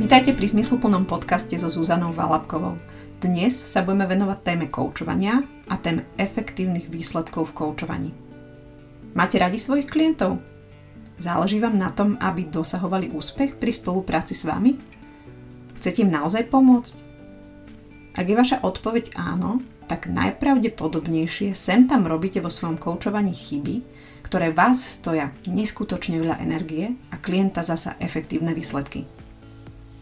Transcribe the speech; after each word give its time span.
Vítajte 0.00 0.32
pri 0.32 0.48
zmysluplnom 0.48 1.04
podcaste 1.04 1.52
so 1.60 1.68
Zuzanou 1.68 2.16
Valabkovou. 2.16 2.72
Dnes 3.20 3.52
sa 3.52 3.84
budeme 3.84 4.08
venovať 4.08 4.38
téme 4.40 4.66
koučovania 4.72 5.44
a 5.68 5.76
téme 5.76 6.08
efektívnych 6.16 6.88
výsledkov 6.88 7.52
v 7.52 7.56
koučovaní. 7.60 8.10
Máte 9.12 9.36
radi 9.36 9.60
svojich 9.60 9.92
klientov? 9.92 10.40
Záleží 11.20 11.60
vám 11.60 11.76
na 11.76 11.92
tom, 11.92 12.16
aby 12.16 12.48
dosahovali 12.48 13.12
úspech 13.12 13.60
pri 13.60 13.76
spolupráci 13.76 14.32
s 14.32 14.48
vami? 14.48 14.80
Chcete 15.76 16.00
im 16.00 16.08
naozaj 16.08 16.48
pomôcť? 16.48 16.94
Ak 18.16 18.24
je 18.24 18.40
vaša 18.40 18.64
odpoveď 18.64 19.12
áno, 19.20 19.60
tak 19.84 20.08
najpravdepodobnejšie 20.08 21.52
sem 21.52 21.84
tam 21.84 22.08
robíte 22.08 22.40
vo 22.40 22.48
svojom 22.48 22.80
koučovaní 22.80 23.36
chyby, 23.36 23.84
ktoré 24.24 24.48
vás 24.48 24.80
stoja 24.80 25.28
neskutočne 25.44 26.24
veľa 26.24 26.40
energie 26.40 26.96
a 27.12 27.20
klienta 27.20 27.60
zasa 27.60 28.00
efektívne 28.00 28.56
výsledky. 28.56 29.19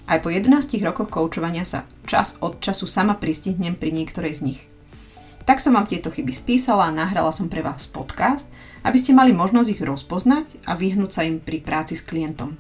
Aj 0.09 0.25
po 0.25 0.33
11 0.33 0.73
rokoch 0.80 1.12
koučovania 1.12 1.69
sa 1.69 1.85
čas 2.09 2.41
od 2.41 2.65
času 2.65 2.89
sama 2.89 3.21
pristihnem 3.21 3.77
pri 3.77 3.93
niektorej 3.93 4.41
z 4.41 4.45
nich. 4.48 4.61
Tak 5.45 5.61
som 5.61 5.77
vám 5.77 5.84
tieto 5.84 6.09
chyby 6.09 6.33
spísala 6.33 6.89
a 6.89 6.97
nahrala 6.97 7.29
som 7.29 7.53
pre 7.53 7.61
vás 7.61 7.84
podcast, 7.84 8.48
aby 8.89 8.97
ste 8.97 9.12
mali 9.12 9.37
možnosť 9.37 9.69
ich 9.69 9.84
rozpoznať 9.84 10.65
a 10.65 10.81
vyhnúť 10.81 11.12
sa 11.12 11.29
im 11.29 11.45
pri 11.45 11.61
práci 11.61 11.93
s 11.93 12.09
klientom. 12.09 12.57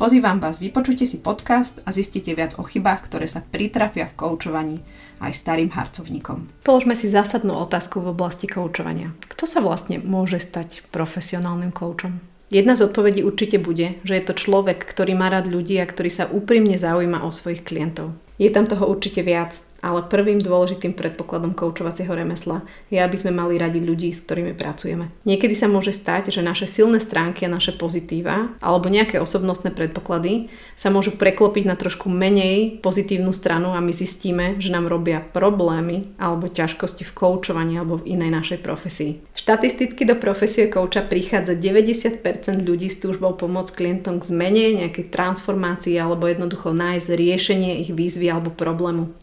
Pozývam 0.00 0.40
vás, 0.40 0.56
vypočujte 0.56 1.04
si 1.04 1.20
podcast 1.20 1.84
a 1.84 1.92
zistite 1.92 2.32
viac 2.32 2.56
o 2.56 2.64
chybách, 2.64 3.12
ktoré 3.12 3.28
sa 3.28 3.44
pritrafia 3.44 4.08
v 4.08 4.16
koučovaní 4.16 4.80
aj 5.20 5.36
starým 5.36 5.72
harcovníkom. 5.72 6.48
Položme 6.64 6.96
si 6.96 7.12
zásadnú 7.12 7.56
otázku 7.60 8.00
v 8.00 8.16
oblasti 8.16 8.48
koučovania. 8.48 9.12
Kto 9.28 9.44
sa 9.44 9.60
vlastne 9.60 10.00
môže 10.00 10.40
stať 10.40 10.80
profesionálnym 10.92 11.76
koučom? 11.76 12.35
Jedna 12.46 12.78
z 12.78 12.86
odpovedí 12.86 13.26
určite 13.26 13.58
bude, 13.58 13.98
že 14.06 14.14
je 14.14 14.24
to 14.24 14.38
človek, 14.38 14.86
ktorý 14.86 15.18
má 15.18 15.26
rád 15.26 15.50
ľudí 15.50 15.82
a 15.82 15.90
ktorý 15.90 16.10
sa 16.14 16.30
úprimne 16.30 16.78
zaujíma 16.78 17.26
o 17.26 17.34
svojich 17.34 17.66
klientov. 17.66 18.14
Je 18.38 18.46
tam 18.54 18.70
toho 18.70 18.86
určite 18.86 19.26
viac, 19.26 19.58
ale 19.86 20.10
prvým 20.10 20.42
dôležitým 20.42 20.98
predpokladom 20.98 21.54
koučovacieho 21.54 22.10
remesla 22.10 22.66
je, 22.90 22.98
aby 22.98 23.14
sme 23.14 23.30
mali 23.30 23.54
radi 23.54 23.78
ľudí, 23.78 24.10
s 24.10 24.26
ktorými 24.26 24.58
pracujeme. 24.58 25.14
Niekedy 25.22 25.54
sa 25.54 25.70
môže 25.70 25.94
stať, 25.94 26.34
že 26.34 26.42
naše 26.42 26.66
silné 26.66 26.98
stránky 26.98 27.46
a 27.46 27.54
naše 27.54 27.70
pozitíva 27.70 28.58
alebo 28.58 28.90
nejaké 28.90 29.22
osobnostné 29.22 29.70
predpoklady 29.70 30.50
sa 30.74 30.90
môžu 30.90 31.14
preklopiť 31.14 31.64
na 31.70 31.78
trošku 31.78 32.10
menej 32.10 32.82
pozitívnu 32.82 33.30
stranu 33.30 33.78
a 33.78 33.78
my 33.78 33.94
zistíme, 33.94 34.58
že 34.58 34.74
nám 34.74 34.90
robia 34.90 35.22
problémy 35.22 36.18
alebo 36.18 36.50
ťažkosti 36.50 37.06
v 37.06 37.14
koučovaní 37.14 37.78
alebo 37.78 38.02
v 38.02 38.18
inej 38.18 38.34
našej 38.34 38.58
profesii. 38.66 39.22
Štatisticky 39.38 40.02
do 40.02 40.18
profesie 40.18 40.66
kouča 40.66 41.06
prichádza 41.06 41.54
90% 41.54 42.24
ľudí 42.66 42.90
s 42.90 42.98
túžbou 42.98 43.38
pomôcť 43.38 43.70
klientom 43.70 44.18
k 44.18 44.28
zmene, 44.34 44.82
nejakej 44.82 45.14
transformácii 45.14 45.94
alebo 45.94 46.26
jednoducho 46.26 46.74
nájsť 46.74 47.08
riešenie 47.14 47.78
ich 47.86 47.94
výzvy 47.94 48.26
alebo 48.32 48.50
problému. 48.50 49.14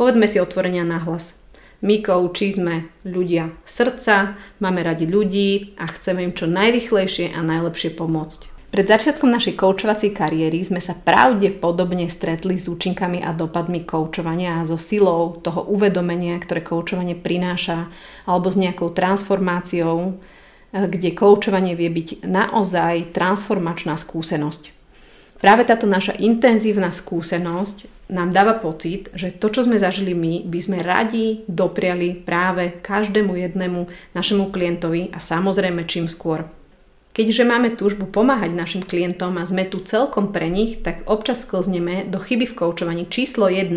Povedzme 0.00 0.24
si 0.24 0.40
otvorenia 0.40 0.80
nahlas. 0.80 1.36
My 1.84 2.00
kouči 2.00 2.56
sme 2.56 2.88
ľudia 3.04 3.52
srdca, 3.68 4.32
máme 4.56 4.80
radi 4.80 5.04
ľudí 5.04 5.76
a 5.76 5.84
chceme 5.92 6.24
im 6.24 6.32
čo 6.32 6.48
najrychlejšie 6.48 7.36
a 7.36 7.44
najlepšie 7.44 8.00
pomôcť. 8.00 8.48
Pred 8.72 8.86
začiatkom 8.88 9.28
našej 9.28 9.60
koučovacej 9.60 10.16
kariéry 10.16 10.64
sme 10.64 10.80
sa 10.80 10.96
pravdepodobne 10.96 12.08
stretli 12.08 12.56
s 12.56 12.64
účinkami 12.72 13.20
a 13.20 13.36
dopadmi 13.36 13.84
koučovania 13.84 14.56
a 14.56 14.64
so 14.64 14.80
silou 14.80 15.36
toho 15.36 15.68
uvedomenia, 15.68 16.40
ktoré 16.40 16.64
koučovanie 16.64 17.12
prináša, 17.12 17.92
alebo 18.24 18.48
s 18.48 18.56
nejakou 18.56 18.96
transformáciou, 18.96 20.16
eh, 20.16 20.88
kde 20.88 21.12
koučovanie 21.12 21.76
vie 21.76 21.92
byť 21.92 22.24
naozaj 22.24 23.12
transformačná 23.12 24.00
skúsenosť. 24.00 24.72
Práve 25.44 25.68
táto 25.68 25.84
naša 25.84 26.16
intenzívna 26.16 26.88
skúsenosť 26.88 27.99
nám 28.10 28.34
dáva 28.34 28.58
pocit, 28.58 29.08
že 29.14 29.30
to, 29.30 29.48
čo 29.48 29.64
sme 29.64 29.78
zažili 29.78 30.12
my, 30.12 30.44
by 30.50 30.58
sme 30.58 30.78
radi 30.82 31.46
dopriali 31.46 32.18
práve 32.18 32.82
každému 32.82 33.38
jednému 33.38 33.86
našemu 34.12 34.50
klientovi 34.50 35.14
a 35.14 35.22
samozrejme 35.22 35.86
čím 35.86 36.10
skôr. 36.10 36.44
Keďže 37.10 37.42
máme 37.42 37.74
túžbu 37.74 38.06
pomáhať 38.06 38.54
našim 38.54 38.82
klientom 38.86 39.34
a 39.38 39.46
sme 39.46 39.66
tu 39.66 39.82
celkom 39.82 40.30
pre 40.30 40.46
nich, 40.46 40.82
tak 40.82 41.06
občas 41.10 41.42
sklzneme 41.42 42.06
do 42.06 42.22
chyby 42.22 42.50
v 42.50 42.56
koučovaní 42.58 43.06
číslo 43.10 43.50
1, 43.50 43.74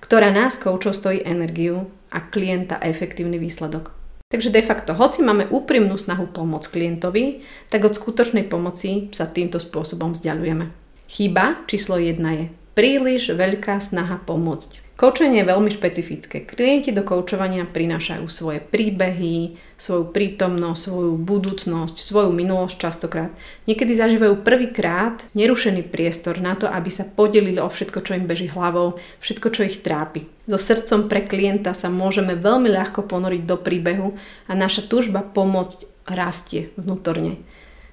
ktorá 0.00 0.32
nás 0.32 0.56
koučov 0.56 0.96
stojí 0.96 1.24
energiu 1.24 1.88
a 2.08 2.24
klienta 2.24 2.80
efektívny 2.80 3.36
výsledok. 3.36 3.92
Takže 4.28 4.52
de 4.52 4.60
facto, 4.60 4.92
hoci 4.92 5.24
máme 5.24 5.48
úprimnú 5.48 5.96
snahu 5.96 6.28
pomôcť 6.28 6.68
klientovi, 6.68 7.40
tak 7.72 7.84
od 7.84 7.96
skutočnej 7.96 8.44
pomoci 8.44 9.08
sa 9.12 9.24
týmto 9.24 9.56
spôsobom 9.56 10.12
vzdialujeme. 10.12 10.68
Chyba 11.08 11.64
číslo 11.64 11.96
1 11.96 12.20
je 12.36 12.46
príliš 12.78 13.34
veľká 13.34 13.82
snaha 13.82 14.22
pomôcť. 14.22 14.86
Koučenie 14.94 15.42
je 15.42 15.50
veľmi 15.50 15.70
špecifické. 15.74 16.46
Klienti 16.46 16.94
do 16.94 17.02
koučovania 17.02 17.66
prinášajú 17.66 18.26
svoje 18.30 18.62
príbehy, 18.62 19.58
svoju 19.78 20.14
prítomnosť, 20.14 20.78
svoju 20.86 21.14
budúcnosť, 21.18 21.98
svoju 21.98 22.30
minulosť 22.30 22.78
častokrát. 22.78 23.30
Niekedy 23.66 23.98
zažívajú 23.98 24.46
prvýkrát 24.46 25.26
nerušený 25.34 25.90
priestor 25.90 26.38
na 26.38 26.54
to, 26.54 26.70
aby 26.70 26.90
sa 26.90 27.06
podelili 27.06 27.58
o 27.58 27.66
všetko, 27.66 27.98
čo 28.02 28.14
im 28.14 28.30
beží 28.30 28.46
hlavou, 28.50 28.98
všetko, 29.22 29.46
čo 29.54 29.66
ich 29.66 29.82
trápi. 29.82 30.26
So 30.50 30.58
srdcom 30.58 31.10
pre 31.10 31.26
klienta 31.26 31.74
sa 31.74 31.90
môžeme 31.90 32.38
veľmi 32.38 32.70
ľahko 32.70 33.06
ponoriť 33.10 33.42
do 33.42 33.58
príbehu 33.58 34.14
a 34.46 34.52
naša 34.54 34.86
túžba 34.86 35.22
pomôcť 35.26 36.10
rastie 36.10 36.74
vnútorne. 36.78 37.42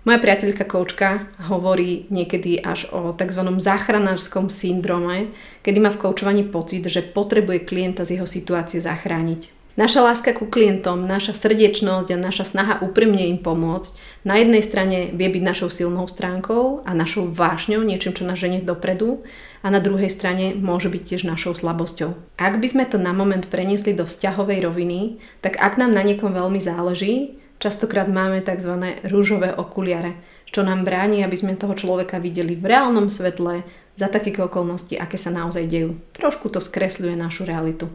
Moja 0.05 0.21
priateľka 0.21 0.69
koučka 0.69 1.25
hovorí 1.49 2.05
niekedy 2.13 2.61
až 2.61 2.85
o 2.93 3.09
tzv. 3.17 3.41
záchranárskom 3.57 4.53
syndrome, 4.53 5.33
kedy 5.65 5.81
má 5.81 5.89
v 5.89 5.97
koučovaní 5.97 6.45
pocit, 6.45 6.85
že 6.85 7.01
potrebuje 7.01 7.65
klienta 7.65 8.05
z 8.05 8.21
jeho 8.21 8.29
situácie 8.29 8.77
zachrániť. 8.77 9.49
Naša 9.75 10.05
láska 10.05 10.31
ku 10.31 10.47
klientom, 10.47 11.03
naša 11.03 11.33
srdečnosť 11.35 12.13
a 12.13 12.21
naša 12.21 12.45
snaha 12.47 12.79
úprimne 12.85 13.27
im 13.27 13.41
pomôcť 13.41 14.23
na 14.23 14.39
jednej 14.39 14.63
strane 14.63 15.09
vie 15.11 15.27
byť 15.27 15.43
našou 15.43 15.67
silnou 15.73 16.07
stránkou 16.07 16.85
a 16.87 16.95
našou 16.95 17.27
vášňou, 17.27 17.83
niečím, 17.83 18.15
čo 18.15 18.23
nás 18.29 18.39
ženie 18.39 18.63
dopredu 18.63 19.25
a 19.65 19.73
na 19.73 19.83
druhej 19.83 20.07
strane 20.07 20.55
môže 20.55 20.87
byť 20.87 21.01
tiež 21.01 21.21
našou 21.27 21.57
slabosťou. 21.57 22.15
Ak 22.39 22.55
by 22.61 22.67
sme 22.71 22.85
to 22.87 22.95
na 22.95 23.11
moment 23.11 23.43
preniesli 23.51 23.91
do 23.91 24.07
vzťahovej 24.07 24.63
roviny, 24.63 25.19
tak 25.43 25.59
ak 25.59 25.75
nám 25.75 25.91
na 25.91 26.07
niekom 26.07 26.31
veľmi 26.31 26.61
záleží, 26.63 27.41
Častokrát 27.65 28.05
máme 28.05 28.45
tzv. 28.45 28.77
rúžové 29.09 29.49
okuliare, 29.49 30.21
čo 30.45 30.61
nám 30.61 30.85
bráni, 30.85 31.25
aby 31.25 31.33
sme 31.33 31.57
toho 31.57 31.73
človeka 31.73 32.21
videli 32.21 32.53
v 32.53 32.69
reálnom 32.69 33.09
svetle 33.09 33.65
za 33.97 34.05
také 34.05 34.29
okolnosti, 34.37 34.93
aké 34.93 35.17
sa 35.17 35.33
naozaj 35.33 35.65
dejú. 35.65 35.97
Trošku 36.13 36.53
to 36.53 36.61
skresľuje 36.61 37.17
našu 37.17 37.41
realitu. 37.41 37.89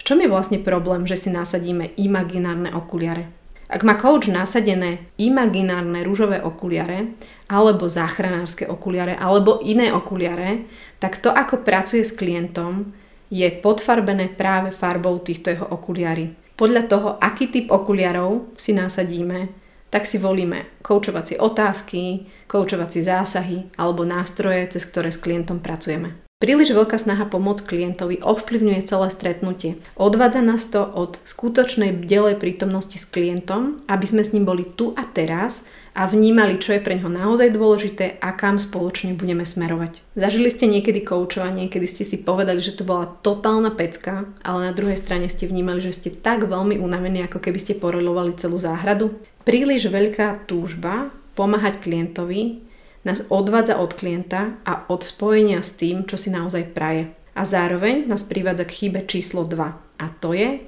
V 0.00 0.02
čom 0.08 0.24
je 0.24 0.32
vlastne 0.32 0.56
problém, 0.64 1.04
že 1.04 1.20
si 1.20 1.28
nasadíme 1.28 1.92
imaginárne 2.00 2.72
okuliare? 2.72 3.28
Ak 3.68 3.84
má 3.84 4.00
coach 4.00 4.32
nasadené 4.32 5.12
imaginárne 5.20 6.00
rúžové 6.00 6.40
okuliare, 6.40 7.12
alebo 7.52 7.84
záchranárske 7.84 8.64
okuliare, 8.64 9.12
alebo 9.12 9.60
iné 9.60 9.92
okuliare, 9.92 10.64
tak 10.96 11.20
to, 11.20 11.28
ako 11.28 11.60
pracuje 11.60 12.00
s 12.00 12.16
klientom, 12.16 12.96
je 13.28 13.44
podfarbené 13.60 14.32
práve 14.32 14.72
farbou 14.72 15.20
týchto 15.20 15.52
jeho 15.52 15.68
okuliary. 15.68 16.39
Podľa 16.60 16.92
toho, 16.92 17.16
aký 17.16 17.48
typ 17.48 17.72
okuliarov 17.72 18.52
si 18.60 18.76
nasadíme, 18.76 19.48
tak 19.88 20.04
si 20.04 20.20
volíme 20.20 20.84
koučovacie 20.84 21.40
otázky, 21.40 22.28
koučovacie 22.44 23.00
zásahy 23.00 23.72
alebo 23.80 24.04
nástroje, 24.04 24.68
cez 24.68 24.84
ktoré 24.84 25.08
s 25.08 25.16
klientom 25.16 25.64
pracujeme. 25.64 26.29
Príliš 26.40 26.72
veľká 26.72 26.96
snaha 26.96 27.28
pomôcť 27.28 27.68
klientovi 27.68 28.24
ovplyvňuje 28.24 28.88
celé 28.88 29.12
stretnutie. 29.12 29.76
Odvádza 30.00 30.40
nás 30.40 30.64
to 30.72 30.80
od 30.80 31.20
skutočnej 31.28 31.92
bdelej 31.92 32.40
prítomnosti 32.40 32.96
s 32.96 33.04
klientom, 33.04 33.84
aby 33.84 34.08
sme 34.08 34.24
s 34.24 34.32
ním 34.32 34.48
boli 34.48 34.64
tu 34.64 34.96
a 34.96 35.04
teraz 35.04 35.68
a 35.92 36.08
vnímali, 36.08 36.56
čo 36.56 36.72
je 36.72 36.80
pre 36.80 36.96
ňoho 36.96 37.12
naozaj 37.12 37.52
dôležité 37.52 38.16
a 38.24 38.32
kam 38.32 38.56
spoločne 38.56 39.20
budeme 39.20 39.44
smerovať. 39.44 40.00
Zažili 40.16 40.48
ste 40.48 40.64
niekedy 40.64 41.04
koučovanie, 41.04 41.68
kedy 41.68 41.84
ste 41.84 42.08
si 42.08 42.16
povedali, 42.24 42.64
že 42.64 42.72
to 42.72 42.88
bola 42.88 43.04
totálna 43.20 43.76
pecka, 43.76 44.24
ale 44.40 44.58
na 44.64 44.72
druhej 44.72 44.96
strane 44.96 45.28
ste 45.28 45.44
vnímali, 45.44 45.84
že 45.84 45.92
ste 45.92 46.08
tak 46.08 46.48
veľmi 46.48 46.80
unavení, 46.80 47.20
ako 47.20 47.36
keby 47.36 47.60
ste 47.60 47.76
porolovali 47.76 48.32
celú 48.40 48.56
záhradu? 48.56 49.12
Príliš 49.44 49.92
veľká 49.92 50.48
túžba 50.48 51.12
pomáhať 51.36 51.84
klientovi 51.84 52.69
nás 53.04 53.24
odvádza 53.28 53.80
od 53.80 53.96
klienta 53.96 54.60
a 54.64 54.84
od 54.88 55.00
spojenia 55.00 55.64
s 55.64 55.76
tým, 55.76 56.04
čo 56.04 56.20
si 56.20 56.28
naozaj 56.28 56.76
praje. 56.76 57.12
A 57.32 57.46
zároveň 57.46 58.10
nás 58.10 58.26
privádza 58.26 58.68
k 58.68 58.76
chybe 58.84 59.00
číslo 59.08 59.46
2. 59.46 59.56
A 60.00 60.06
to 60.20 60.36
je 60.36 60.60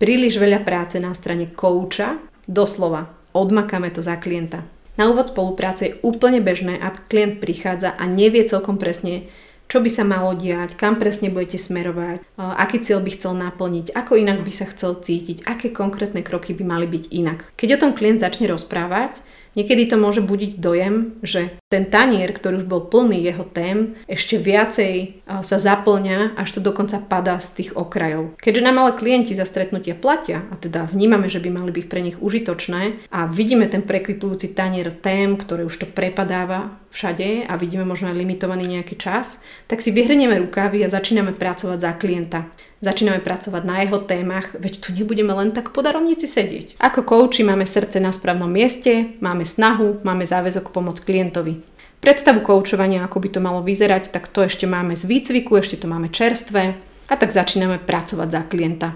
príliš 0.00 0.40
veľa 0.40 0.66
práce 0.66 0.98
na 0.98 1.14
strane 1.14 1.50
kouča, 1.52 2.18
doslova 2.46 3.16
odmakáme 3.36 3.92
to 3.92 4.00
za 4.00 4.16
klienta. 4.16 4.64
Na 4.96 5.12
úvod 5.12 5.28
spolupráce 5.28 5.92
je 5.92 5.96
úplne 6.00 6.40
bežné, 6.40 6.80
ak 6.80 7.12
klient 7.12 7.36
prichádza 7.36 7.92
a 7.92 8.08
nevie 8.08 8.48
celkom 8.48 8.80
presne, 8.80 9.28
čo 9.68 9.84
by 9.84 9.90
sa 9.92 10.08
malo 10.08 10.32
diať, 10.32 10.72
kam 10.78 10.96
presne 10.96 11.28
budete 11.28 11.60
smerovať, 11.60 12.24
aký 12.38 12.80
cieľ 12.80 13.04
by 13.04 13.10
chcel 13.12 13.36
naplniť, 13.36 13.92
ako 13.92 14.16
inak 14.16 14.40
by 14.40 14.52
sa 14.54 14.64
chcel 14.72 14.96
cítiť, 14.96 15.44
aké 15.44 15.68
konkrétne 15.68 16.24
kroky 16.24 16.56
by 16.56 16.64
mali 16.64 16.86
byť 16.88 17.04
inak. 17.12 17.44
Keď 17.60 17.68
o 17.76 17.80
tom 17.82 17.92
klient 17.92 18.24
začne 18.24 18.48
rozprávať, 18.48 19.20
Niekedy 19.56 19.88
to 19.88 19.96
môže 19.96 20.20
budiť 20.20 20.60
dojem, 20.60 21.16
že 21.24 21.56
ten 21.72 21.88
tanier, 21.88 22.28
ktorý 22.30 22.62
už 22.62 22.66
bol 22.68 22.84
plný 22.86 23.24
jeho 23.24 23.42
tém, 23.48 23.96
ešte 24.04 24.36
viacej 24.36 25.24
sa 25.26 25.56
zaplňa, 25.56 26.36
až 26.36 26.48
to 26.54 26.60
dokonca 26.60 27.00
padá 27.00 27.40
z 27.40 27.48
tých 27.64 27.70
okrajov. 27.72 28.36
Keďže 28.36 28.62
nám 28.62 28.76
ale 28.84 28.92
klienti 29.00 29.32
za 29.32 29.48
stretnutia 29.48 29.96
platia, 29.96 30.44
a 30.52 30.60
teda 30.60 30.84
vnímame, 30.86 31.32
že 31.32 31.40
by 31.40 31.48
mali 31.48 31.72
byť 31.72 31.86
pre 31.88 32.04
nich 32.04 32.20
užitočné 32.20 33.08
a 33.10 33.24
vidíme 33.26 33.64
ten 33.66 33.80
prekvipujúci 33.80 34.52
tanier 34.52 34.92
tém, 34.92 35.34
ktoré 35.40 35.64
už 35.64 35.82
to 35.82 35.86
prepadáva 35.88 36.76
všade 36.96 37.44
a 37.44 37.52
vidíme 37.60 37.84
možno 37.84 38.08
aj 38.08 38.16
limitovaný 38.16 38.64
nejaký 38.64 38.96
čas, 38.96 39.44
tak 39.68 39.84
si 39.84 39.92
vyhrnieme 39.92 40.40
rukávy 40.40 40.80
a 40.80 40.88
začíname 40.88 41.36
pracovať 41.36 41.78
za 41.84 41.92
klienta. 42.00 42.48
Začíname 42.80 43.20
pracovať 43.20 43.62
na 43.68 43.84
jeho 43.84 44.00
témach, 44.00 44.56
veď 44.56 44.80
tu 44.80 44.96
nebudeme 44.96 45.32
len 45.36 45.52
tak 45.52 45.76
po 45.76 45.84
darovnici 45.84 46.24
sedieť. 46.24 46.80
Ako 46.80 47.04
kouči 47.04 47.44
máme 47.44 47.68
srdce 47.68 48.00
na 48.00 48.16
správnom 48.16 48.48
mieste, 48.48 49.16
máme 49.20 49.44
snahu, 49.44 50.00
máme 50.00 50.24
záväzok 50.24 50.72
pomôcť 50.72 51.04
klientovi. 51.04 51.60
Predstavu 52.00 52.44
koučovania, 52.44 53.04
ako 53.04 53.18
by 53.20 53.28
to 53.32 53.40
malo 53.40 53.60
vyzerať, 53.64 54.12
tak 54.12 54.28
to 54.28 54.44
ešte 54.44 54.68
máme 54.68 54.96
z 54.96 55.08
výcviku, 55.08 55.56
ešte 55.56 55.80
to 55.80 55.88
máme 55.88 56.12
čerstvé 56.12 56.76
a 57.08 57.14
tak 57.16 57.32
začíname 57.32 57.80
pracovať 57.80 58.28
za 58.28 58.42
klienta. 58.44 58.88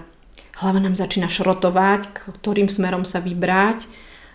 Hlava 0.61 0.77
nám 0.77 0.93
začína 0.93 1.25
šrotovať, 1.25 2.37
ktorým 2.37 2.69
smerom 2.69 3.01
sa 3.01 3.17
vybrať, 3.17 3.89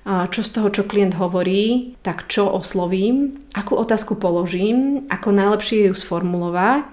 čo 0.07 0.41
z 0.47 0.51
toho, 0.55 0.69
čo 0.71 0.87
klient 0.87 1.19
hovorí, 1.19 1.99
tak 2.07 2.31
čo 2.31 2.47
oslovím, 2.47 3.43
akú 3.59 3.75
otázku 3.75 4.15
položím, 4.15 5.03
ako 5.11 5.35
najlepšie 5.35 5.91
ju 5.91 5.95
sformulovať 5.99 6.91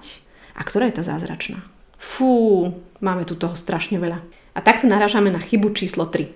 a 0.58 0.60
ktorá 0.66 0.90
je 0.90 0.98
tá 0.98 1.04
zázračná. 1.06 1.62
Fú, 1.94 2.74
máme 2.98 3.22
tu 3.22 3.38
toho 3.38 3.54
strašne 3.54 4.02
veľa. 4.02 4.18
A 4.54 4.58
takto 4.62 4.90
narážame 4.90 5.30
na 5.30 5.38
chybu 5.38 5.70
číslo 5.74 6.10
3. 6.10 6.26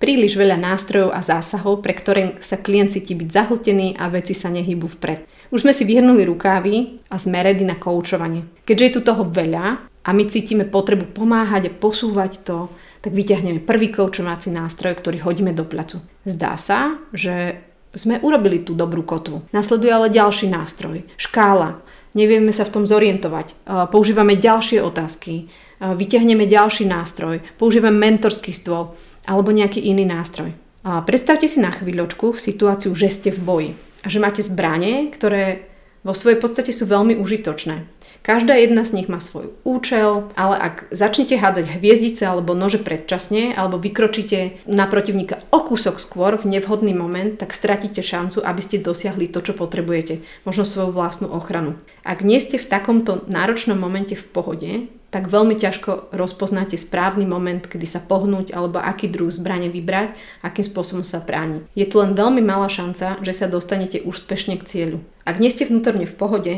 Príliš 0.00 0.34
veľa 0.34 0.58
nástrojov 0.58 1.14
a 1.14 1.22
zásahov, 1.22 1.78
pre 1.78 1.94
ktoré 1.94 2.34
sa 2.42 2.58
klient 2.58 2.90
cíti 2.90 3.14
byť 3.14 3.28
zahltený 3.30 3.94
a 4.00 4.10
veci 4.10 4.34
sa 4.34 4.50
nehybu 4.50 4.90
vpred. 4.98 5.28
Už 5.54 5.62
sme 5.62 5.70
si 5.76 5.86
vyhrnuli 5.86 6.26
rukávy 6.26 7.04
a 7.06 7.20
sme 7.20 7.38
ready 7.38 7.62
na 7.62 7.78
koučovanie. 7.78 8.48
Keďže 8.66 8.84
je 8.88 8.94
tu 8.98 9.00
toho 9.04 9.22
veľa 9.28 9.84
a 10.02 10.10
my 10.10 10.24
cítime 10.26 10.66
potrebu 10.66 11.12
pomáhať 11.14 11.70
a 11.70 11.76
posúvať 11.76 12.42
to, 12.42 12.66
tak 13.02 13.12
vyťahneme 13.12 13.60
prvý 13.66 13.90
koučovací 13.90 14.54
nástroj, 14.54 14.94
ktorý 14.94 15.26
hodíme 15.26 15.50
do 15.50 15.66
placu. 15.66 16.00
Zdá 16.22 16.54
sa, 16.54 17.02
že 17.10 17.58
sme 17.92 18.22
urobili 18.22 18.62
tú 18.62 18.72
dobrú 18.72 19.02
kotvu. 19.04 19.44
Nasleduje 19.52 19.90
ale 19.92 20.08
ďalší 20.08 20.48
nástroj. 20.48 21.04
Škála 21.18 21.82
nevieme 22.12 22.52
sa 22.52 22.68
v 22.68 22.72
tom 22.78 22.84
zorientovať. 22.84 23.56
Používame 23.88 24.36
ďalšie 24.36 24.84
otázky, 24.84 25.48
vyťahneme 25.80 26.44
ďalší 26.44 26.84
nástroj, 26.84 27.40
používame 27.56 27.96
mentorský 27.96 28.52
stôl 28.52 28.92
alebo 29.24 29.48
nejaký 29.48 29.80
iný 29.80 30.04
nástroj. 30.04 30.52
Predstavte 30.84 31.48
si 31.48 31.58
na 31.64 31.72
chvíľočku 31.72 32.36
situáciu, 32.36 32.92
že 32.92 33.08
ste 33.08 33.32
v 33.32 33.40
boji 33.40 33.70
a 34.04 34.12
že 34.12 34.20
máte 34.20 34.44
zbranie, 34.44 35.08
ktoré 35.08 35.71
vo 36.02 36.14
svojej 36.14 36.38
podstate 36.38 36.74
sú 36.74 36.90
veľmi 36.90 37.18
užitočné. 37.18 37.86
Každá 38.22 38.54
jedna 38.54 38.86
z 38.86 39.02
nich 39.02 39.10
má 39.10 39.18
svoj 39.18 39.50
účel, 39.66 40.30
ale 40.38 40.54
ak 40.54 40.94
začnete 40.94 41.34
hádzať 41.34 41.82
hviezdice 41.82 42.22
alebo 42.22 42.54
nože 42.54 42.78
predčasne, 42.78 43.50
alebo 43.50 43.82
vykročíte 43.82 44.62
na 44.70 44.86
protivníka 44.86 45.42
o 45.50 45.58
kúsok 45.66 45.98
skôr 45.98 46.38
v 46.38 46.46
nevhodný 46.54 46.94
moment, 46.94 47.34
tak 47.34 47.50
stratíte 47.50 47.98
šancu, 47.98 48.38
aby 48.46 48.62
ste 48.62 48.78
dosiahli 48.78 49.26
to, 49.26 49.42
čo 49.42 49.58
potrebujete, 49.58 50.22
možno 50.46 50.62
svoju 50.62 50.94
vlastnú 50.94 51.34
ochranu. 51.34 51.74
Ak 52.06 52.22
nie 52.22 52.38
ste 52.38 52.62
v 52.62 52.70
takomto 52.70 53.26
náročnom 53.26 53.74
momente 53.74 54.14
v 54.14 54.22
pohode, 54.30 54.70
tak 55.12 55.28
veľmi 55.28 55.60
ťažko 55.60 56.16
rozpoznáte 56.16 56.80
správny 56.80 57.28
moment, 57.28 57.60
kedy 57.60 57.84
sa 57.84 58.00
pohnúť 58.00 58.56
alebo 58.56 58.80
aký 58.80 59.12
druh 59.12 59.28
zbrane 59.28 59.68
vybrať, 59.68 60.16
akým 60.40 60.64
spôsobom 60.64 61.04
sa 61.04 61.20
brániť. 61.20 61.68
Je 61.76 61.84
tu 61.84 62.00
len 62.00 62.16
veľmi 62.16 62.40
malá 62.40 62.72
šanca, 62.72 63.20
že 63.20 63.32
sa 63.36 63.46
dostanete 63.46 64.00
úspešne 64.00 64.56
k 64.56 64.64
cieľu. 64.64 64.98
Ak 65.28 65.36
nie 65.36 65.52
ste 65.52 65.68
vnútorne 65.68 66.08
v 66.08 66.16
pohode, 66.16 66.54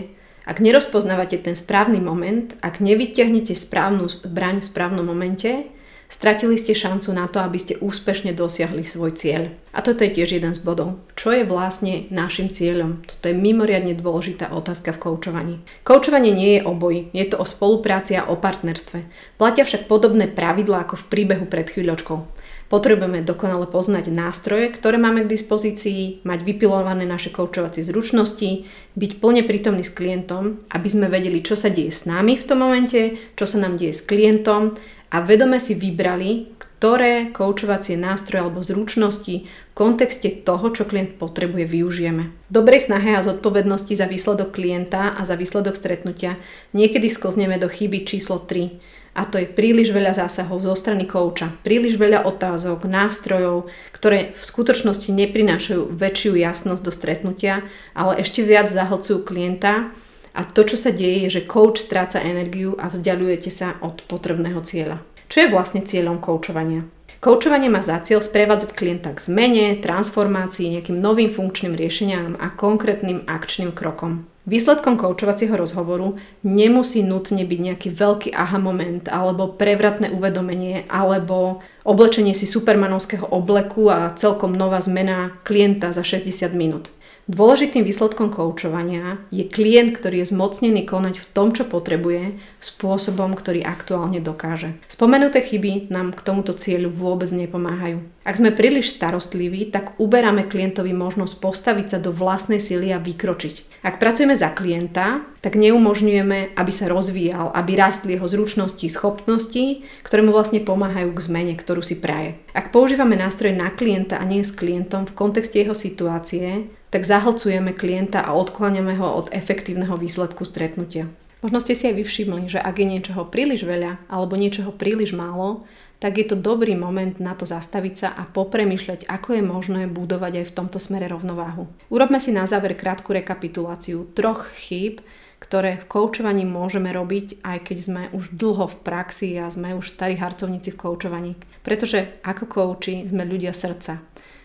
ak 0.47 0.63
nerozpoznávate 0.63 1.43
ten 1.43 1.59
správny 1.59 1.99
moment, 1.99 2.55
ak 2.63 2.79
nevyťahnete 2.79 3.59
správnu 3.59 4.07
zbraň 4.23 4.63
v 4.63 4.69
správnom 4.71 5.03
momente, 5.03 5.67
stratili 6.09 6.59
ste 6.59 6.75
šancu 6.77 7.11
na 7.13 7.27
to, 7.27 7.41
aby 7.41 7.59
ste 7.59 7.81
úspešne 7.81 8.33
dosiahli 8.37 8.87
svoj 8.87 9.17
cieľ. 9.17 9.53
A 9.75 9.83
toto 9.83 10.07
je 10.07 10.15
tiež 10.15 10.39
jeden 10.39 10.55
z 10.55 10.61
bodov. 10.63 11.03
Čo 11.19 11.35
je 11.35 11.43
vlastne 11.43 12.07
našim 12.15 12.55
cieľom? 12.55 13.03
Toto 13.03 13.27
je 13.27 13.35
mimoriadne 13.35 13.99
dôležitá 13.99 14.55
otázka 14.55 14.95
v 14.95 15.03
koučovaní. 15.03 15.55
Koučovanie 15.83 16.31
nie 16.31 16.61
je 16.61 16.63
o 16.63 16.73
boji, 16.73 17.11
je 17.11 17.27
to 17.27 17.43
o 17.43 17.47
spolupráci 17.49 18.15
a 18.15 18.31
o 18.31 18.39
partnerstve. 18.39 19.03
Platia 19.35 19.67
však 19.67 19.91
podobné 19.91 20.31
pravidlá 20.31 20.87
ako 20.87 21.03
v 21.03 21.09
príbehu 21.11 21.47
pred 21.51 21.67
chvíľočkou. 21.67 22.45
Potrebujeme 22.65 23.21
dokonale 23.21 23.69
poznať 23.69 24.09
nástroje, 24.09 24.73
ktoré 24.73 24.97
máme 24.97 25.29
k 25.29 25.33
dispozícii, 25.37 26.25
mať 26.25 26.49
vypilované 26.49 27.05
naše 27.05 27.29
koučovacie 27.29 27.85
zručnosti, 27.85 28.65
byť 28.97 29.11
plne 29.21 29.45
prítomný 29.45 29.85
s 29.85 29.93
klientom, 29.93 30.65
aby 30.73 30.89
sme 30.89 31.13
vedeli, 31.13 31.45
čo 31.45 31.61
sa 31.61 31.69
deje 31.69 31.93
s 31.93 32.09
nami 32.09 32.41
v 32.41 32.47
tom 32.49 32.65
momente, 32.65 33.21
čo 33.37 33.45
sa 33.45 33.61
nám 33.61 33.77
deje 33.77 33.93
s 33.93 34.03
klientom 34.03 34.81
a 35.15 35.23
vedome 35.23 35.63
si 35.63 35.79
vybrali, 35.79 36.51
ktoré 36.59 37.31
koučovacie 37.31 37.95
nástroje 37.95 38.43
alebo 38.43 38.67
zručnosti 38.67 39.47
v 39.47 39.73
kontexte 39.79 40.43
toho, 40.43 40.75
čo 40.75 40.83
klient 40.83 41.23
potrebuje, 41.23 41.71
využijeme. 41.71 42.35
Dobrej 42.51 42.91
snahe 42.91 43.15
a 43.15 43.23
zodpovednosti 43.23 43.95
za 43.95 44.11
výsledok 44.11 44.51
klienta 44.51 45.15
a 45.15 45.23
za 45.23 45.39
výsledok 45.39 45.79
stretnutia 45.79 46.35
niekedy 46.75 47.07
sklzneme 47.07 47.63
do 47.63 47.71
chyby 47.71 48.03
číslo 48.03 48.43
3 48.43 49.15
a 49.15 49.23
to 49.23 49.39
je 49.39 49.47
príliš 49.47 49.95
veľa 49.95 50.11
zásahov 50.19 50.67
zo 50.67 50.75
strany 50.75 51.07
kouča, 51.07 51.55
príliš 51.63 51.95
veľa 51.95 52.27
otázok, 52.27 52.83
nástrojov, 52.83 53.71
ktoré 53.95 54.35
v 54.35 54.43
skutočnosti 54.43 55.15
neprinášajú 55.15 55.95
väčšiu 55.95 56.35
jasnosť 56.35 56.83
do 56.83 56.91
stretnutia, 56.91 57.63
ale 57.95 58.19
ešte 58.19 58.43
viac 58.43 58.67
zahlcujú 58.67 59.23
klienta 59.23 59.95
a 60.35 60.43
to, 60.43 60.67
čo 60.67 60.75
sa 60.75 60.91
deje, 60.91 61.31
je, 61.31 61.39
že 61.41 61.47
coach 61.47 61.79
stráca 61.79 62.19
energiu 62.19 62.75
a 62.75 62.91
vzdialujete 62.91 63.51
sa 63.55 63.79
od 63.79 64.03
potrebného 64.11 64.59
cieľa. 64.67 64.99
Čo 65.31 65.47
je 65.47 65.53
vlastne 65.55 65.87
cieľom 65.87 66.19
koučovania? 66.19 66.85
Koučovanie 67.25 67.73
má 67.73 67.81
za 67.81 67.97
cieľ 68.05 68.21
sprevádzať 68.21 68.77
klienta 68.77 69.09
k 69.17 69.25
zmene, 69.25 69.81
transformácii, 69.81 70.77
nejakým 70.77 71.01
novým 71.01 71.33
funkčným 71.33 71.73
riešeniam 71.73 72.37
a 72.37 72.53
konkrétnym 72.53 73.25
akčným 73.25 73.73
krokom. 73.73 74.29
Výsledkom 74.45 75.01
koučovacieho 75.01 75.57
rozhovoru 75.57 76.21
nemusí 76.45 77.01
nutne 77.01 77.49
byť 77.49 77.61
nejaký 77.65 77.89
veľký 77.97 78.37
aha 78.37 78.61
moment 78.61 79.09
alebo 79.09 79.57
prevratné 79.57 80.13
uvedomenie 80.13 80.85
alebo 80.85 81.65
oblečenie 81.81 82.37
si 82.37 82.45
supermanovského 82.45 83.25
obleku 83.33 83.89
a 83.89 84.13
celkom 84.13 84.53
nová 84.53 84.85
zmena 84.85 85.33
klienta 85.49 85.97
za 85.97 86.05
60 86.05 86.53
minút. 86.53 86.93
Dôležitým 87.25 87.89
výsledkom 87.89 88.29
koučovania 88.29 89.17
je 89.33 89.49
klient, 89.49 89.97
ktorý 89.97 90.21
je 90.21 90.37
zmocnený 90.37 90.85
konať 90.85 91.25
v 91.25 91.29
tom, 91.33 91.57
čo 91.57 91.65
potrebuje, 91.65 92.37
spôsobom, 92.61 93.33
ktorý 93.33 93.65
aktuálne 93.65 94.21
dokáže. 94.21 94.77
Spomenuté 94.93 95.41
chyby 95.41 95.89
nám 95.89 96.13
k 96.13 96.21
tomuto 96.21 96.53
cieľu 96.53 96.93
vôbec 96.93 97.33
nepomáhajú. 97.33 98.05
Ak 98.29 98.37
sme 98.37 98.53
príliš 98.53 98.93
starostliví, 98.93 99.73
tak 99.73 99.97
uberáme 99.97 100.53
klientovi 100.53 100.93
možnosť 100.93 101.41
postaviť 101.41 101.87
sa 101.97 101.99
do 102.01 102.13
vlastnej 102.13 102.61
sily 102.61 102.93
a 102.93 103.01
vykročiť. 103.01 103.81
Ak 103.85 104.01
pracujeme 104.01 104.37
za 104.37 104.53
klienta, 104.53 105.25
tak 105.41 105.57
neumožňujeme, 105.57 106.57
aby 106.57 106.73
sa 106.73 106.93
rozvíjal, 106.93 107.57
aby 107.57 107.73
rástli 107.77 108.17
jeho 108.17 108.29
zručnosti, 108.29 108.85
schopnosti, 108.89 109.85
ktoré 110.05 110.21
mu 110.21 110.33
vlastne 110.33 110.61
pomáhajú 110.61 111.13
k 111.13 111.25
zmene, 111.25 111.57
ktorú 111.57 111.81
si 111.81 111.97
praje. 112.01 112.37
Ak 112.55 112.71
používame 112.71 113.19
nástroje 113.19 113.51
na 113.51 113.67
klienta 113.67 114.15
a 114.15 114.23
nie 114.23 114.47
s 114.47 114.55
klientom 114.55 115.11
v 115.11 115.17
kontexte 115.19 115.59
jeho 115.59 115.75
situácie, 115.75 116.71
tak 116.95 117.03
zahlcujeme 117.03 117.75
klienta 117.75 118.23
a 118.23 118.31
odkláňame 118.31 118.95
ho 118.95 119.11
od 119.19 119.27
efektívneho 119.35 119.99
výsledku 119.99 120.47
stretnutia. 120.47 121.11
Možno 121.43 121.59
ste 121.59 121.75
si 121.75 121.91
aj 121.91 121.99
vyvšimli, 121.99 122.55
že 122.55 122.63
ak 122.63 122.79
je 122.79 122.87
niečoho 122.87 123.27
príliš 123.27 123.67
veľa 123.67 124.07
alebo 124.07 124.39
niečoho 124.39 124.71
príliš 124.71 125.19
málo, 125.19 125.67
tak 125.99 126.15
je 126.15 126.31
to 126.31 126.39
dobrý 126.39 126.79
moment 126.79 127.19
na 127.19 127.35
to 127.35 127.43
zastaviť 127.43 127.95
sa 127.99 128.09
a 128.15 128.23
popremýšľať, 128.23 129.11
ako 129.11 129.29
je 129.35 129.43
možné 129.43 129.83
budovať 129.91 130.41
aj 130.41 130.47
v 130.47 130.57
tomto 130.57 130.79
smere 130.79 131.11
rovnováhu. 131.11 131.67
Urobme 131.91 132.23
si 132.23 132.31
na 132.31 132.47
záver 132.47 132.79
krátku 132.79 133.11
rekapituláciu 133.11 134.15
troch 134.15 134.47
chýb, 134.63 135.03
ktoré 135.39 135.81
v 135.81 135.89
koučovaní 135.89 136.49
môžeme 136.49 136.89
robiť, 136.93 137.43
aj 137.45 137.59
keď 137.69 137.79
sme 137.79 138.03
už 138.15 138.33
dlho 138.35 138.71
v 138.71 138.77
praxi 138.81 139.37
a 139.37 139.51
sme 139.51 139.77
už 139.77 139.93
starí 139.93 140.17
harcovníci 140.17 140.73
v 140.73 140.81
koučovaní. 140.81 141.33
Pretože 141.61 142.21
ako 142.25 142.45
kouči 142.49 143.09
sme 143.09 143.29
ľudia 143.29 143.53
srdca. 143.53 144.01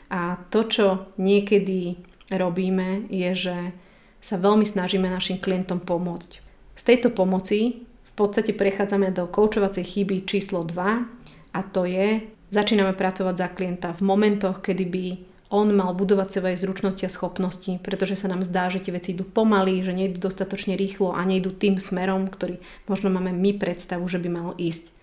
A 0.09 0.41
to, 0.49 0.65
čo 0.65 0.87
niekedy 1.21 2.01
robíme, 2.33 3.09
je, 3.09 3.31
že 3.37 3.57
sa 4.19 4.35
veľmi 4.35 4.67
snažíme 4.67 5.07
našim 5.07 5.39
klientom 5.39 5.79
pomôcť. 5.79 6.31
Z 6.75 6.83
tejto 6.83 7.09
pomoci 7.11 7.87
v 7.87 8.11
podstate 8.15 8.51
prechádzame 8.51 9.15
do 9.15 9.27
koučovacej 9.31 9.83
chyby 9.83 10.27
číslo 10.27 10.63
2 10.63 11.55
a 11.55 11.59
to 11.71 11.87
je, 11.87 12.27
začíname 12.51 12.91
pracovať 12.97 13.35
za 13.35 13.47
klienta 13.51 13.89
v 13.95 14.01
momentoch, 14.03 14.59
kedy 14.59 14.85
by 14.85 15.05
on 15.49 15.73
mal 15.73 15.97
budovať 15.97 16.29
svoje 16.29 16.55
zručnosti 16.61 17.03
a 17.05 17.11
schopnosti, 17.11 17.81
pretože 17.81 18.21
sa 18.21 18.29
nám 18.29 18.45
zdá, 18.45 18.69
že 18.69 18.85
tie 18.85 18.93
veci 18.93 19.17
idú 19.17 19.25
pomaly, 19.25 19.81
že 19.81 19.97
nejdu 19.97 20.21
dostatočne 20.21 20.77
rýchlo 20.77 21.17
a 21.17 21.25
nejdu 21.25 21.49
tým 21.49 21.81
smerom, 21.81 22.29
ktorý 22.29 22.61
možno 22.85 23.09
máme 23.09 23.33
my 23.33 23.57
predstavu, 23.57 24.05
že 24.05 24.21
by 24.21 24.29
malo 24.29 24.53
ísť. 24.61 24.93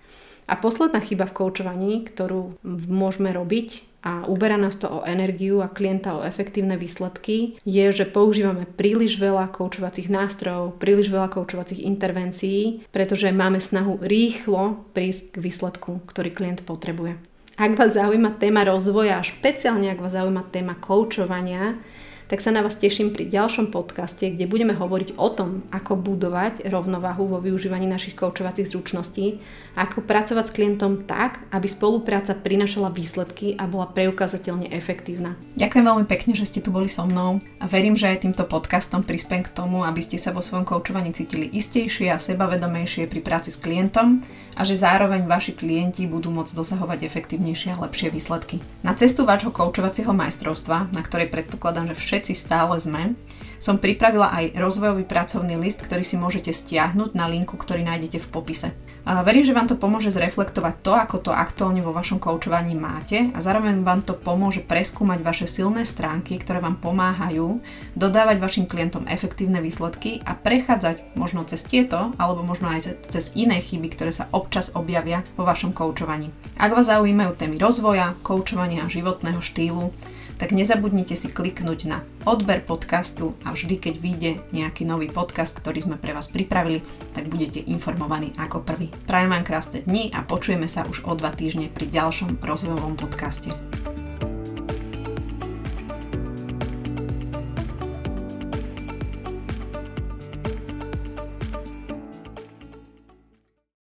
A 0.46 0.54
posledná 0.54 1.02
chyba 1.02 1.26
v 1.26 1.36
koučovaní, 1.42 2.06
ktorú 2.06 2.62
môžeme 2.86 3.34
robiť, 3.34 3.82
a 4.06 4.22
uberá 4.30 4.54
nás 4.54 4.78
to 4.78 4.86
o 4.86 5.02
energiu 5.02 5.58
a 5.58 5.66
klienta 5.66 6.14
o 6.14 6.22
efektívne 6.22 6.78
výsledky, 6.78 7.58
je, 7.66 7.86
že 7.90 8.06
používame 8.06 8.62
príliš 8.62 9.18
veľa 9.18 9.50
koučovacích 9.50 10.06
nástrojov, 10.06 10.78
príliš 10.78 11.10
veľa 11.10 11.34
koučovacích 11.34 11.82
intervencií, 11.82 12.86
pretože 12.94 13.34
máme 13.34 13.58
snahu 13.58 13.98
rýchlo 13.98 14.86
prísť 14.94 15.34
k 15.34 15.36
výsledku, 15.42 16.06
ktorý 16.06 16.30
klient 16.30 16.62
potrebuje. 16.62 17.18
Ak 17.56 17.72
vás 17.72 17.96
zaujíma 17.96 18.36
téma 18.36 18.68
rozvoja, 18.68 19.16
a 19.16 19.24
špeciálne 19.24 19.88
ak 19.88 20.04
vás 20.04 20.12
zaujíma 20.12 20.52
téma 20.52 20.76
koučovania, 20.76 21.80
tak 22.26 22.42
sa 22.42 22.50
na 22.50 22.58
vás 22.58 22.74
teším 22.74 23.14
pri 23.14 23.30
ďalšom 23.30 23.70
podcaste, 23.70 24.34
kde 24.34 24.50
budeme 24.50 24.74
hovoriť 24.74 25.14
o 25.14 25.28
tom, 25.30 25.62
ako 25.70 25.94
budovať 25.94 26.66
rovnováhu 26.66 27.30
vo 27.30 27.38
využívaní 27.38 27.86
našich 27.86 28.18
koučovacích 28.18 28.74
zručností, 28.74 29.38
ako 29.78 30.02
pracovať 30.02 30.44
s 30.50 30.54
klientom 30.56 31.06
tak, 31.06 31.38
aby 31.54 31.70
spolupráca 31.70 32.34
prinašala 32.34 32.90
výsledky 32.90 33.54
a 33.54 33.70
bola 33.70 33.86
preukázateľne 33.86 34.74
efektívna. 34.74 35.38
Ďakujem 35.54 35.84
veľmi 35.86 36.06
pekne, 36.10 36.32
že 36.34 36.50
ste 36.50 36.58
tu 36.58 36.74
boli 36.74 36.90
so 36.90 37.06
mnou 37.06 37.38
a 37.62 37.64
verím, 37.70 37.94
že 37.94 38.10
aj 38.10 38.26
týmto 38.26 38.42
podcastom 38.42 39.06
prispiem 39.06 39.46
k 39.46 39.54
tomu, 39.54 39.86
aby 39.86 40.02
ste 40.02 40.18
sa 40.18 40.34
vo 40.34 40.42
svojom 40.42 40.66
koučovaní 40.66 41.14
cítili 41.14 41.46
istejšie 41.54 42.10
a 42.10 42.18
sebavedomejšie 42.18 43.06
pri 43.06 43.22
práci 43.22 43.54
s 43.54 43.60
klientom 43.62 44.26
a 44.56 44.64
že 44.64 44.80
zároveň 44.80 45.28
vaši 45.28 45.52
klienti 45.52 46.08
budú 46.08 46.32
môcť 46.32 46.56
dosahovať 46.56 47.04
efektívnejšie 47.04 47.76
a 47.76 47.80
lepšie 47.84 48.08
výsledky. 48.08 48.64
Na 48.80 48.96
cestu 48.96 49.28
vášho 49.28 49.52
koučovacieho 49.52 50.16
majstrovstva, 50.16 50.88
na 50.96 51.04
ktorej 51.04 51.28
predpokladám, 51.28 51.92
že 51.92 52.00
všetci 52.00 52.15
stále 52.32 52.80
sme, 52.80 53.12
som 53.56 53.80
pripravila 53.80 54.32
aj 54.36 54.56
rozvojový 54.56 55.08
pracovný 55.08 55.56
list, 55.56 55.80
ktorý 55.80 56.04
si 56.04 56.20
môžete 56.20 56.52
stiahnuť 56.52 57.16
na 57.16 57.24
linku, 57.24 57.56
ktorý 57.56 57.84
nájdete 57.88 58.20
v 58.20 58.30
popise. 58.32 58.68
Verím, 59.06 59.46
že 59.46 59.54
vám 59.54 59.70
to 59.70 59.78
pomôže 59.78 60.10
zreflektovať 60.10 60.82
to, 60.82 60.90
ako 60.90 61.16
to 61.22 61.30
aktuálne 61.30 61.78
vo 61.78 61.94
vašom 61.94 62.18
koučovaní 62.18 62.74
máte 62.74 63.30
a 63.32 63.38
zároveň 63.38 63.86
vám 63.86 64.02
to 64.02 64.18
pomôže 64.18 64.66
preskúmať 64.66 65.22
vaše 65.22 65.46
silné 65.46 65.86
stránky, 65.86 66.42
ktoré 66.42 66.58
vám 66.58 66.82
pomáhajú 66.82 67.62
dodávať 67.94 68.42
vašim 68.42 68.66
klientom 68.66 69.06
efektívne 69.06 69.62
výsledky 69.62 70.26
a 70.26 70.34
prechádzať 70.34 71.14
možno 71.14 71.46
cez 71.46 71.62
tieto 71.62 72.18
alebo 72.18 72.42
možno 72.42 72.66
aj 72.66 72.98
cez 73.06 73.30
iné 73.38 73.62
chyby, 73.62 73.94
ktoré 73.94 74.10
sa 74.10 74.26
občas 74.34 74.74
objavia 74.74 75.22
vo 75.38 75.46
vašom 75.46 75.70
koučovaní. 75.70 76.34
Ak 76.58 76.74
vás 76.74 76.90
zaujímajú 76.90 77.38
témy 77.38 77.62
rozvoja, 77.62 78.18
koučovania 78.26 78.82
a 78.82 78.90
životného 78.90 79.38
štýlu, 79.38 79.94
tak 80.36 80.52
nezabudnite 80.52 81.16
si 81.16 81.32
kliknúť 81.32 81.80
na 81.88 82.04
odber 82.28 82.60
podcastu 82.60 83.36
a 83.44 83.52
vždy, 83.52 83.80
keď 83.80 83.94
vyjde 83.96 84.30
nejaký 84.52 84.84
nový 84.84 85.08
podcast, 85.08 85.56
ktorý 85.58 85.84
sme 85.84 85.96
pre 85.96 86.12
vás 86.12 86.28
pripravili, 86.28 86.84
tak 87.16 87.32
budete 87.32 87.64
informovaní 87.64 88.36
ako 88.36 88.62
prvý. 88.62 88.92
Prajem 89.08 89.32
vám 89.32 89.44
krásne 89.44 89.80
dni 89.84 90.12
a 90.12 90.24
počujeme 90.24 90.68
sa 90.68 90.84
už 90.84 91.04
o 91.08 91.12
dva 91.16 91.32
týždne 91.32 91.72
pri 91.72 91.88
ďalšom 91.88 92.40
rozvojovom 92.44 93.00
podcaste. 93.00 93.85